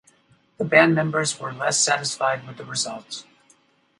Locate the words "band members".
0.65-1.39